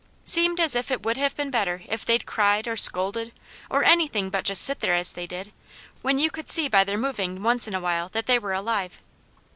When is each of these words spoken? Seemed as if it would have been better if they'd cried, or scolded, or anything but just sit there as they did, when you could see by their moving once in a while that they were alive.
Seemed 0.25 0.59
as 0.59 0.73
if 0.73 0.89
it 0.89 1.03
would 1.03 1.17
have 1.17 1.35
been 1.35 1.51
better 1.51 1.83
if 1.87 2.03
they'd 2.03 2.25
cried, 2.25 2.67
or 2.67 2.75
scolded, 2.75 3.31
or 3.69 3.83
anything 3.83 4.31
but 4.31 4.45
just 4.45 4.63
sit 4.63 4.79
there 4.79 4.95
as 4.95 5.11
they 5.13 5.27
did, 5.27 5.53
when 6.01 6.17
you 6.17 6.31
could 6.31 6.49
see 6.49 6.67
by 6.67 6.83
their 6.83 6.97
moving 6.97 7.43
once 7.43 7.67
in 7.67 7.75
a 7.75 7.79
while 7.79 8.09
that 8.09 8.25
they 8.25 8.39
were 8.39 8.53
alive. 8.53 8.99